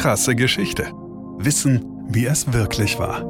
krasse 0.00 0.34
Geschichte. 0.34 0.94
Wissen, 1.36 1.84
wie 2.08 2.24
es 2.24 2.54
wirklich 2.54 2.98
war. 2.98 3.22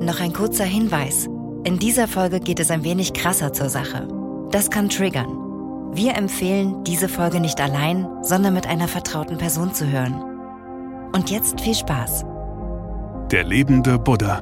Noch 0.00 0.18
ein 0.18 0.32
kurzer 0.32 0.64
Hinweis. 0.64 1.28
In 1.64 1.78
dieser 1.78 2.08
Folge 2.08 2.40
geht 2.40 2.58
es 2.58 2.70
ein 2.70 2.84
wenig 2.84 3.12
krasser 3.12 3.52
zur 3.52 3.68
Sache. 3.68 4.08
Das 4.50 4.70
kann 4.70 4.88
triggern. 4.88 5.28
Wir 5.92 6.14
empfehlen, 6.14 6.84
diese 6.84 7.10
Folge 7.10 7.38
nicht 7.38 7.60
allein, 7.60 8.08
sondern 8.22 8.54
mit 8.54 8.66
einer 8.66 8.88
vertrauten 8.88 9.36
Person 9.36 9.74
zu 9.74 9.90
hören. 9.90 10.14
Und 11.12 11.30
jetzt 11.30 11.60
viel 11.60 11.74
Spaß. 11.74 12.24
Der 13.30 13.44
lebende 13.44 13.98
Buddha. 13.98 14.40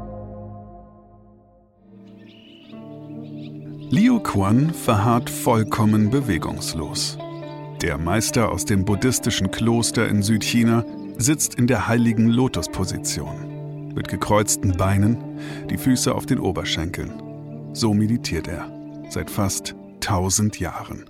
Liu 3.90 4.20
Quan 4.20 4.72
verharrt 4.72 5.28
vollkommen 5.28 6.10
bewegungslos. 6.10 7.18
Der 7.82 7.98
Meister 7.98 8.52
aus 8.52 8.64
dem 8.64 8.84
buddhistischen 8.84 9.50
Kloster 9.50 10.08
in 10.08 10.22
Südchina 10.22 10.84
sitzt 11.16 11.54
in 11.54 11.66
der 11.66 11.88
heiligen 11.88 12.28
Lotusposition. 12.28 13.92
Mit 13.94 14.08
gekreuzten 14.08 14.72
Beinen, 14.76 15.38
die 15.70 15.78
Füße 15.78 16.14
auf 16.14 16.26
den 16.26 16.40
Oberschenkeln. 16.40 17.12
So 17.72 17.94
meditiert 17.94 18.48
er. 18.48 18.70
Seit 19.08 19.30
fast 19.30 19.74
1000 19.94 20.58
Jahren. 20.58 21.04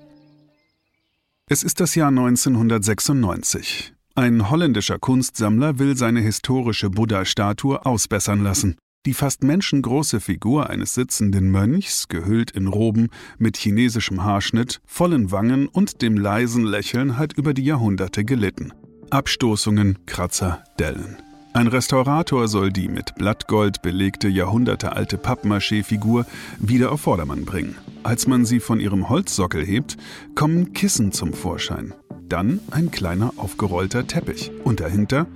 Es 1.47 1.63
ist 1.63 1.81
das 1.81 1.95
Jahr 1.95 2.09
1996. 2.09 3.93
Ein 4.15 4.49
holländischer 4.51 4.99
Kunstsammler 4.99 5.79
will 5.79 5.97
seine 5.97 6.21
historische 6.21 6.91
Buddha-Statue 6.91 7.85
ausbessern 7.85 8.43
lassen. 8.43 8.77
Die 9.07 9.13
fast 9.13 9.43
menschengroße 9.43 10.21
Figur 10.21 10.71
eines 10.71 10.95
sitzenden 10.95 11.51
Mönchs, 11.51 12.09
gehüllt 12.09 12.51
in 12.53 12.69
Roben, 12.69 13.09
mit 13.39 13.59
chinesischem 13.59 14.25
Haarschnitt, 14.25 14.81
vollen 14.87 15.31
Wangen 15.31 15.69
und 15.69 16.01
dem 16.01 16.17
leisen 16.17 16.65
Lächeln, 16.65 17.19
hat 17.19 17.35
über 17.35 17.53
die 17.53 17.65
Jahrhunderte 17.65 18.25
gelitten. 18.25 18.73
Abstoßungen, 19.15 20.07
Kratzer, 20.07 20.65
Dellen. 20.77 21.19
Ein 21.53 21.69
Restaurator 21.69 22.49
soll 22.49 22.73
die 22.73 22.89
mit 22.89 23.15
Blattgold 23.15 23.81
belegte 23.81 24.27
jahrhundertealte 24.27 25.19
Pappmaché-Figur 25.19 26.27
wieder 26.59 26.91
auf 26.91 27.03
Vordermann 27.03 27.45
bringen. 27.45 27.77
Als 28.03 28.27
man 28.27 28.45
sie 28.45 28.59
von 28.59 28.81
ihrem 28.81 29.09
Holzsockel 29.09 29.65
hebt, 29.65 29.97
kommen 30.35 30.73
Kissen 30.73 31.13
zum 31.13 31.33
Vorschein. 31.33 31.95
Dann 32.29 32.59
ein 32.73 32.91
kleiner 32.91 33.33
aufgerollter 33.37 34.05
Teppich. 34.09 34.51
Und 34.65 34.81
dahinter, 34.81 35.29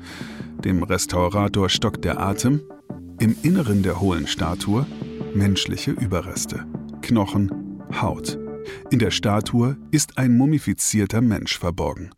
dem 0.65 0.83
Restaurator 0.83 1.69
stockt 1.69 2.05
der 2.05 2.19
Atem, 2.19 2.63
im 3.21 3.37
Inneren 3.43 3.85
der 3.85 4.01
hohlen 4.01 4.27
Statue 4.27 4.87
menschliche 5.35 5.93
Überreste, 5.93 6.67
Knochen, 7.01 7.79
Haut. 8.01 8.41
In 8.91 8.99
der 8.99 9.13
Statue 9.13 9.77
ist 9.93 10.19
ein 10.19 10.37
mumifizierter 10.37 11.21
Mensch 11.21 11.57
verborgen. 11.57 12.11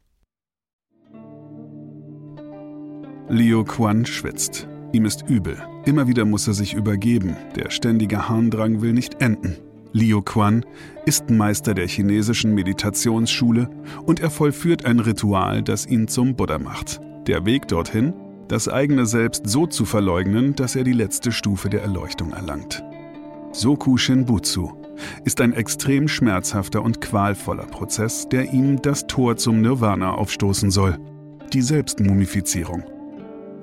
Leo 3.31 3.63
Quan 3.63 4.05
schwitzt. 4.07 4.67
Ihm 4.91 5.05
ist 5.05 5.25
übel. 5.29 5.57
Immer 5.85 6.09
wieder 6.09 6.25
muss 6.25 6.49
er 6.49 6.55
sich 6.55 6.75
übergeben. 6.75 7.37
Der 7.55 7.71
ständige 7.71 8.29
Harndrang 8.29 8.81
will 8.81 8.93
nicht 8.93 9.23
enden. 9.23 9.57
Liu 9.93 10.21
Quan 10.21 10.67
ist 11.07 11.31
Meister 11.31 11.73
der 11.75 11.87
chinesischen 11.87 12.57
Meditationsschule 12.57 13.71
und 14.05 14.19
er 14.19 14.31
vollführt 14.31 14.85
ein 14.85 14.99
Ritual, 14.99 15.63
das 15.63 15.87
ihn 15.87 16.09
zum 16.09 16.35
Buddha 16.35 16.59
macht. 16.59 17.01
Der 17.29 17.47
Weg 17.47 17.69
dorthin 17.69 18.15
das 18.49 18.69
eigene 18.69 19.07
Selbst 19.07 19.47
so 19.47 19.69
zu 19.69 19.85
verleugnen, 19.85 20.57
dass 20.57 20.75
er 20.75 20.83
die 20.83 20.93
letzte 20.93 21.31
Stufe 21.31 21.71
der 21.71 21.83
Erleuchtung 21.83 22.33
erlangt. 22.33 22.83
Soku 23.53 23.97
Shinbutsu 23.97 24.73
ist 25.25 25.41
ein 25.41 25.53
extrem 25.53 26.09
schmerzhafter 26.09 26.83
und 26.83 27.01
qualvoller 27.01 27.67
Prozess, 27.67 28.29
der 28.29 28.53
ihm 28.53 28.83
das 28.83 29.07
Tor 29.07 29.37
zum 29.37 29.61
Nirvana 29.61 30.15
aufstoßen 30.15 30.73
soll, 30.73 30.99
die 31.53 31.63
Selbstmumifizierung. 31.63 32.83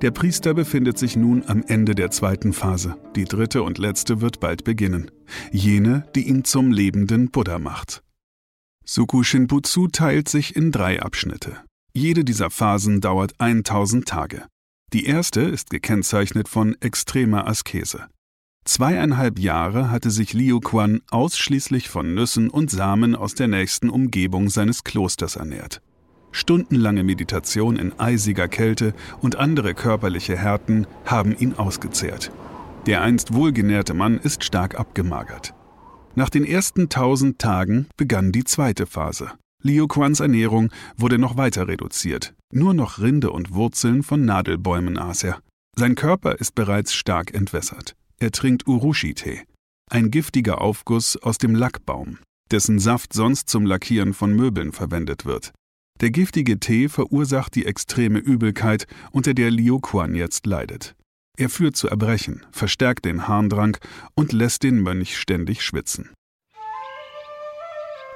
Der 0.00 0.12
Priester 0.12 0.54
befindet 0.54 0.96
sich 0.96 1.16
nun 1.16 1.42
am 1.48 1.64
Ende 1.66 1.96
der 1.96 2.12
zweiten 2.12 2.52
Phase. 2.52 2.96
Die 3.16 3.24
dritte 3.24 3.64
und 3.64 3.78
letzte 3.78 4.20
wird 4.20 4.38
bald 4.38 4.62
beginnen. 4.62 5.10
Jene, 5.50 6.04
die 6.14 6.28
ihn 6.28 6.44
zum 6.44 6.70
lebenden 6.70 7.32
Buddha 7.32 7.58
macht. 7.58 8.04
Suku 8.84 9.24
Shinbutsu 9.24 9.88
teilt 9.88 10.28
sich 10.28 10.54
in 10.54 10.70
drei 10.70 11.02
Abschnitte. 11.02 11.56
Jede 11.92 12.24
dieser 12.24 12.48
Phasen 12.48 13.00
dauert 13.00 13.40
1000 13.40 14.06
Tage. 14.06 14.46
Die 14.92 15.04
erste 15.04 15.40
ist 15.40 15.70
gekennzeichnet 15.70 16.48
von 16.48 16.76
extremer 16.80 17.48
Askese. 17.48 18.06
Zweieinhalb 18.64 19.38
Jahre 19.40 19.90
hatte 19.90 20.10
sich 20.10 20.32
Liu 20.32 20.60
Quan 20.60 21.00
ausschließlich 21.10 21.88
von 21.88 22.14
Nüssen 22.14 22.50
und 22.50 22.70
Samen 22.70 23.16
aus 23.16 23.34
der 23.34 23.48
nächsten 23.48 23.90
Umgebung 23.90 24.48
seines 24.48 24.84
Klosters 24.84 25.34
ernährt. 25.34 25.82
Stundenlange 26.32 27.04
Meditation 27.04 27.76
in 27.76 27.98
eisiger 27.98 28.48
Kälte 28.48 28.94
und 29.20 29.36
andere 29.36 29.74
körperliche 29.74 30.36
Härten 30.36 30.86
haben 31.04 31.36
ihn 31.36 31.54
ausgezehrt. 31.54 32.30
Der 32.86 33.02
einst 33.02 33.34
wohlgenährte 33.34 33.94
Mann 33.94 34.18
ist 34.18 34.44
stark 34.44 34.78
abgemagert. 34.78 35.54
Nach 36.14 36.30
den 36.30 36.44
ersten 36.44 36.88
tausend 36.88 37.38
Tagen 37.38 37.86
begann 37.96 38.32
die 38.32 38.44
zweite 38.44 38.86
Phase. 38.86 39.32
Liu 39.62 39.86
Quans 39.86 40.20
Ernährung 40.20 40.70
wurde 40.96 41.18
noch 41.18 41.36
weiter 41.36 41.68
reduziert. 41.68 42.34
Nur 42.52 42.74
noch 42.74 42.98
Rinde 42.98 43.30
und 43.30 43.54
Wurzeln 43.54 44.02
von 44.02 44.24
Nadelbäumen 44.24 44.98
aß 44.98 45.24
er. 45.24 45.40
Sein 45.76 45.94
Körper 45.94 46.36
ist 46.36 46.54
bereits 46.54 46.94
stark 46.94 47.34
entwässert. 47.34 47.94
Er 48.18 48.32
trinkt 48.32 48.66
Urushi-Tee, 48.66 49.42
ein 49.90 50.10
giftiger 50.10 50.60
Aufguss 50.60 51.16
aus 51.16 51.38
dem 51.38 51.54
Lackbaum, 51.54 52.18
dessen 52.50 52.78
Saft 52.78 53.12
sonst 53.12 53.48
zum 53.48 53.64
Lackieren 53.64 54.12
von 54.12 54.34
Möbeln 54.34 54.72
verwendet 54.72 55.24
wird. 55.24 55.52
Der 56.00 56.10
giftige 56.10 56.60
Tee 56.60 56.88
verursacht 56.88 57.54
die 57.54 57.66
extreme 57.66 58.20
Übelkeit, 58.20 58.86
unter 59.10 59.34
der 59.34 59.50
Liu 59.50 59.80
Quan 59.80 60.14
jetzt 60.14 60.46
leidet. 60.46 60.94
Er 61.36 61.48
führt 61.48 61.76
zu 61.76 61.88
Erbrechen, 61.88 62.44
verstärkt 62.52 63.04
den 63.04 63.26
Harndrang 63.26 63.76
und 64.14 64.32
lässt 64.32 64.62
den 64.62 64.80
Mönch 64.80 65.16
ständig 65.16 65.62
schwitzen. 65.62 66.10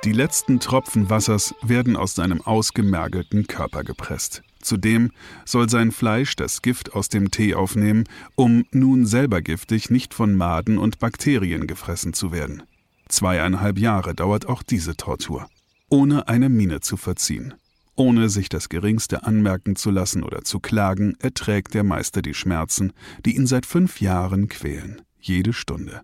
Die 0.05 0.13
letzten 0.13 0.59
Tropfen 0.59 1.11
Wassers 1.11 1.55
werden 1.63 1.97
aus 1.97 2.17
seinem 2.17 2.41
ausgemergelten 2.41 3.47
Körper 3.47 3.85
gepresst. 3.85 4.43
Zudem 4.61 5.13
soll 5.45 5.69
sein 5.69 5.93
Fleisch 5.93 6.35
das 6.35 6.63
Gift 6.63 6.95
aus 6.95 7.09
dem 7.09 7.31
Tee 7.31 7.55
aufnehmen, 7.55 8.05
um 8.35 8.65
nun 8.73 9.07
selber 9.07 9.43
giftig 9.43 9.91
nicht 9.91 10.15
von 10.15 10.35
Maden 10.35 10.79
und 10.79 10.99
Bakterien 10.99 11.69
gefressen 11.69 12.15
zu 12.15 12.33
werden. 12.33 12.65
Zweieinhalb 13.09 13.79
Jahre 13.79 14.15
dauert 14.15 14.47
auch 14.47 14.65
diese 14.65 14.97
Tortur. 14.97 15.49
Ohne 15.89 16.27
eine 16.27 16.49
Miene 16.49 16.81
zu 16.81 16.97
verziehen. 16.97 17.55
Ohne 17.95 18.31
sich 18.31 18.49
das 18.49 18.69
geringste 18.69 19.25
anmerken 19.25 19.77
zu 19.77 19.91
lassen 19.91 20.23
oder 20.23 20.43
zu 20.43 20.61
klagen, 20.61 21.15
erträgt 21.21 21.75
der 21.75 21.85
Meister 21.85 22.23
die 22.23 22.35
Schmerzen, 22.35 22.93
die 23.25 23.37
ihn 23.37 23.47
seit 23.47 23.67
fünf 23.67 24.01
Jahren 24.01 24.49
quälen. 24.49 25.03
Jede 25.19 25.53
Stunde. 25.53 26.03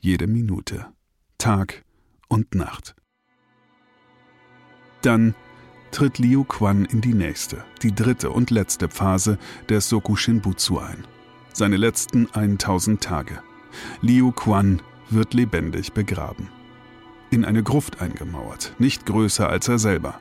Jede 0.00 0.26
Minute. 0.26 0.86
Tag 1.38 1.84
und 2.28 2.54
Nacht. 2.54 2.94
Dann 5.00 5.34
tritt 5.90 6.18
Liu 6.18 6.44
Quan 6.44 6.84
in 6.84 7.00
die 7.00 7.14
nächste, 7.14 7.64
die 7.82 7.94
dritte 7.94 8.30
und 8.30 8.50
letzte 8.50 8.88
Phase 8.88 9.38
der 9.68 9.80
Soku 9.80 10.16
Shinbutsu 10.16 10.78
ein. 10.78 11.06
Seine 11.52 11.76
letzten 11.76 12.28
1000 12.32 13.02
Tage. 13.02 13.42
Liu 14.00 14.32
Quan 14.32 14.82
wird 15.10 15.34
lebendig 15.34 15.92
begraben. 15.92 16.48
In 17.30 17.44
eine 17.44 17.62
Gruft 17.62 18.00
eingemauert, 18.00 18.74
nicht 18.78 19.06
größer 19.06 19.48
als 19.48 19.68
er 19.68 19.78
selber. 19.78 20.20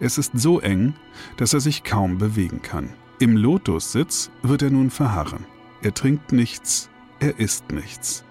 Es 0.00 0.18
ist 0.18 0.32
so 0.34 0.60
eng, 0.60 0.94
dass 1.36 1.54
er 1.54 1.60
sich 1.60 1.84
kaum 1.84 2.18
bewegen 2.18 2.62
kann. 2.62 2.90
Im 3.18 3.36
Lotussitz 3.36 4.30
wird 4.42 4.62
er 4.62 4.70
nun 4.70 4.90
verharren. 4.90 5.44
Er 5.82 5.94
trinkt 5.94 6.32
nichts, 6.32 6.90
er 7.20 7.38
isst 7.38 7.70
nichts. 7.72 8.24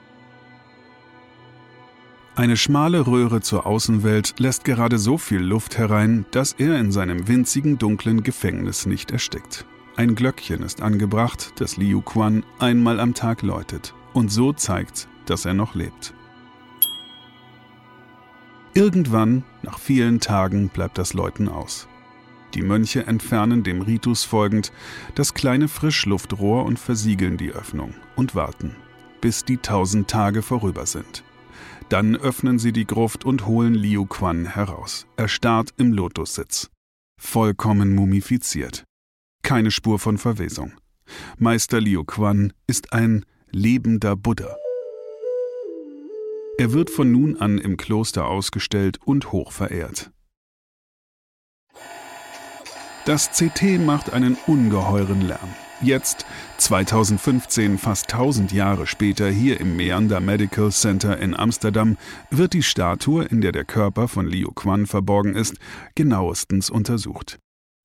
Eine 2.35 2.55
schmale 2.55 3.07
Röhre 3.07 3.41
zur 3.41 3.65
Außenwelt 3.65 4.35
lässt 4.39 4.63
gerade 4.63 4.97
so 4.97 5.17
viel 5.17 5.41
Luft 5.41 5.77
herein, 5.77 6.25
dass 6.31 6.53
er 6.53 6.79
in 6.79 6.91
seinem 6.91 7.27
winzigen 7.27 7.77
dunklen 7.77 8.23
Gefängnis 8.23 8.85
nicht 8.85 9.11
erstickt. 9.11 9.65
Ein 9.97 10.15
Glöckchen 10.15 10.63
ist 10.63 10.81
angebracht, 10.81 11.53
das 11.57 11.75
Liu 11.75 12.01
Quan 12.01 12.43
einmal 12.59 12.99
am 13.01 13.13
Tag 13.13 13.41
läutet 13.41 13.93
und 14.13 14.31
so 14.31 14.53
zeigt, 14.53 15.09
dass 15.25 15.45
er 15.45 15.53
noch 15.53 15.75
lebt. 15.75 16.13
Irgendwann, 18.73 19.43
nach 19.63 19.79
vielen 19.79 20.21
Tagen, 20.21 20.69
bleibt 20.69 20.97
das 20.97 21.13
Läuten 21.13 21.49
aus. 21.49 21.87
Die 22.53 22.61
Mönche 22.61 23.05
entfernen 23.05 23.63
dem 23.63 23.81
Ritus 23.81 24.23
folgend 24.23 24.71
das 25.15 25.33
kleine 25.33 25.67
Frischluftrohr 25.67 26.65
und 26.65 26.79
versiegeln 26.79 27.37
die 27.37 27.51
Öffnung 27.51 27.93
und 28.15 28.33
warten, 28.33 28.75
bis 29.19 29.43
die 29.43 29.57
tausend 29.57 30.09
Tage 30.09 30.41
vorüber 30.41 30.85
sind. 30.85 31.23
Dann 31.89 32.15
öffnen 32.15 32.59
sie 32.59 32.71
die 32.71 32.87
Gruft 32.87 33.25
und 33.25 33.45
holen 33.45 33.73
Liu 33.73 34.05
Quan 34.05 34.45
heraus. 34.45 35.05
Er 35.17 35.27
starrt 35.27 35.73
im 35.77 35.91
Lotussitz. 35.91 36.69
Vollkommen 37.19 37.93
mumifiziert. 37.93 38.85
Keine 39.43 39.71
Spur 39.71 39.99
von 39.99 40.17
Verwesung. 40.17 40.73
Meister 41.37 41.81
Liu 41.81 42.05
Quan 42.05 42.53
ist 42.67 42.93
ein 42.93 43.25
lebender 43.51 44.15
Buddha. 44.15 44.55
Er 46.57 46.73
wird 46.73 46.89
von 46.89 47.11
nun 47.11 47.37
an 47.37 47.57
im 47.57 47.77
Kloster 47.77 48.27
ausgestellt 48.27 48.99
und 49.05 49.31
hoch 49.31 49.51
verehrt. 49.51 50.11
Das 53.05 53.31
CT 53.31 53.79
macht 53.83 54.13
einen 54.13 54.37
ungeheuren 54.45 55.21
Lärm. 55.21 55.49
Jetzt, 55.81 56.27
2015, 56.57 57.79
fast 57.79 58.13
1000 58.13 58.51
Jahre 58.51 58.85
später, 58.85 59.27
hier 59.31 59.59
im 59.59 59.75
Meander 59.75 60.19
Medical 60.19 60.71
Center 60.71 61.17
in 61.17 61.35
Amsterdam, 61.35 61.97
wird 62.29 62.53
die 62.53 62.61
Statue, 62.61 63.23
in 63.23 63.41
der 63.41 63.51
der 63.51 63.65
Körper 63.65 64.07
von 64.07 64.27
Liu 64.27 64.51
Quan 64.51 64.85
verborgen 64.85 65.35
ist, 65.35 65.55
genauestens 65.95 66.69
untersucht. 66.69 67.39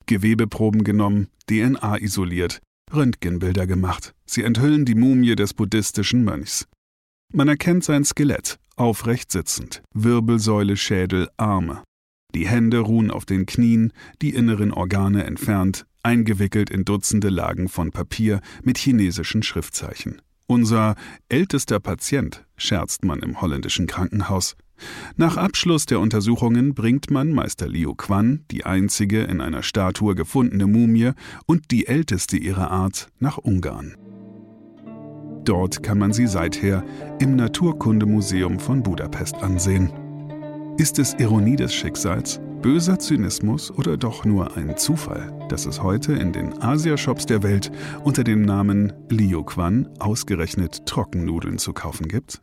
Gewebeproben 0.05 0.85
genommen, 0.85 1.29
DNA 1.49 1.97
isoliert, 2.03 2.61
Röntgenbilder 2.93 3.67
gemacht. 3.67 4.13
Sie 4.27 4.43
enthüllen 4.43 4.85
die 4.85 4.95
Mumie 4.95 5.35
des 5.35 5.55
buddhistischen 5.55 6.23
Mönchs. 6.23 6.69
Man 7.33 7.49
erkennt 7.49 7.85
sein 7.85 8.05
Skelett, 8.05 8.59
aufrecht 8.77 9.33
sitzend, 9.33 9.83
Wirbelsäule, 9.93 10.77
Schädel, 10.77 11.29
Arme. 11.37 11.83
Die 12.35 12.47
Hände 12.47 12.79
ruhen 12.79 13.11
auf 13.11 13.25
den 13.25 13.47
Knien, 13.47 13.93
die 14.23 14.31
inneren 14.31 14.73
Organe 14.73 15.25
entfernt, 15.25 15.87
eingewickelt 16.03 16.71
in 16.71 16.85
Dutzende 16.85 17.29
Lagen 17.29 17.69
von 17.69 17.91
Papier 17.91 18.41
mit 18.63 18.79
chinesischen 18.79 19.43
Schriftzeichen. 19.43 20.23
Unser 20.47 20.95
ältester 21.29 21.81
Patient, 21.81 22.45
scherzt 22.57 23.05
man 23.05 23.19
im 23.19 23.41
holländischen 23.41 23.87
Krankenhaus. 23.87 24.57
Nach 25.17 25.37
Abschluss 25.37 25.87
der 25.87 25.99
Untersuchungen 25.99 26.75
bringt 26.75 27.11
man 27.11 27.33
Meister 27.33 27.67
Liu 27.67 27.95
Quan, 27.95 28.45
die 28.51 28.65
einzige 28.65 29.25
in 29.25 29.41
einer 29.41 29.63
Statue 29.63 30.15
gefundene 30.15 30.67
Mumie 30.67 31.13
und 31.47 31.71
die 31.71 31.87
älteste 31.87 32.37
ihrer 32.37 32.71
Art, 32.71 33.09
nach 33.19 33.39
Ungarn. 33.39 33.97
Dort 35.47 35.85
kann 35.85 35.99
man 35.99 36.13
sie 36.13 36.27
seither 36.27 36.83
im 37.21 37.37
Naturkundemuseum 37.37 38.59
von 38.59 38.83
Budapest 38.83 39.37
ansehen. 39.37 39.93
Ist 40.77 40.99
es 40.99 41.15
Ironie 41.15 41.55
des 41.55 41.73
Schicksals, 41.73 42.41
böser 42.63 42.99
Zynismus 42.99 43.71
oder 43.71 43.97
doch 43.97 44.25
nur 44.25 44.57
ein 44.57 44.77
Zufall, 44.77 45.33
dass 45.49 45.65
es 45.65 45.81
heute 45.81 46.15
in 46.15 46.33
den 46.33 46.61
Asia-Shops 46.61 47.27
der 47.27 47.45
Welt 47.45 47.71
unter 48.03 48.25
dem 48.25 48.43
Namen 48.43 48.93
Liu 49.09 49.45
Quan 49.45 49.89
ausgerechnet 50.01 50.85
Trockennudeln 50.85 51.59
zu 51.59 51.73
kaufen 51.73 52.09
gibt? 52.09 52.41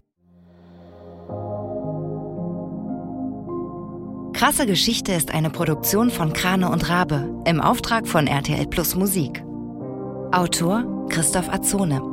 Krasse 4.34 4.66
Geschichte 4.66 5.12
ist 5.12 5.34
eine 5.34 5.50
Produktion 5.50 6.10
von 6.10 6.32
Krane 6.32 6.72
und 6.72 6.90
Rabe 6.90 7.44
im 7.46 7.60
Auftrag 7.60 8.08
von 8.08 8.28
RTL 8.28 8.66
Plus 8.68 8.96
Musik. 8.96 9.44
Autor 10.32 11.08
Christoph 11.10 11.50
Azone. 11.50 12.13